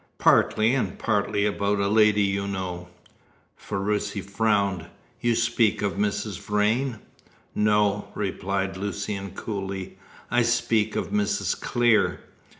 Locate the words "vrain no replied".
6.39-8.77